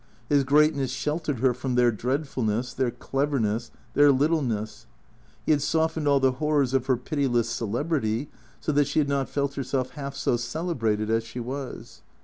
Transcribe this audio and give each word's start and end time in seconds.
His 0.29 0.43
greatness 0.43 0.89
sheltered 0.89 1.41
her 1.41 1.53
from 1.53 1.75
their 1.75 1.91
dreadfulness, 1.91 2.73
their 2.73 2.89
cleverness, 2.89 3.69
their 3.93 4.11
littleness. 4.11 4.87
He 5.45 5.51
had 5.51 5.61
softened 5.61 6.07
all 6.07 6.19
the 6.19 6.31
hor 6.31 6.57
rors 6.57 6.73
of 6.73 6.87
her 6.87 6.97
pitiless 6.97 7.47
celebrity, 7.51 8.31
so 8.59 8.71
that 8.71 8.87
she 8.87 8.97
had 8.97 9.07
not 9.07 9.29
felt 9.29 9.53
herself 9.53 9.91
half 9.91 10.15
so 10.15 10.37
celebrated 10.37 11.11
as 11.11 11.23
she 11.23 11.39
was. 11.39 12.01